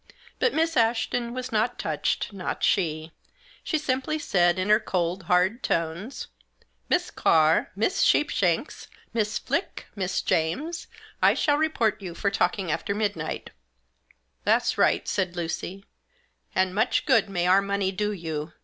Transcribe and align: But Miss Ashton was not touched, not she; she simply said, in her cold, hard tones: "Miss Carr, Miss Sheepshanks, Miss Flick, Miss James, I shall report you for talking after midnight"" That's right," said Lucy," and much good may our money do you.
But 0.39 0.55
Miss 0.55 0.75
Ashton 0.75 1.31
was 1.31 1.51
not 1.51 1.77
touched, 1.77 2.33
not 2.33 2.63
she; 2.63 3.11
she 3.63 3.77
simply 3.77 4.17
said, 4.17 4.57
in 4.57 4.69
her 4.71 4.79
cold, 4.79 5.25
hard 5.29 5.61
tones: 5.61 6.25
"Miss 6.89 7.11
Carr, 7.11 7.71
Miss 7.75 8.01
Sheepshanks, 8.03 8.87
Miss 9.13 9.37
Flick, 9.37 9.85
Miss 9.95 10.23
James, 10.23 10.87
I 11.21 11.35
shall 11.35 11.55
report 11.59 12.01
you 12.01 12.15
for 12.15 12.31
talking 12.31 12.71
after 12.71 12.95
midnight"" 12.95 13.51
That's 14.43 14.75
right," 14.75 15.07
said 15.07 15.35
Lucy," 15.35 15.85
and 16.55 16.73
much 16.73 17.05
good 17.05 17.29
may 17.29 17.45
our 17.45 17.61
money 17.61 17.91
do 17.91 18.11
you. 18.11 18.53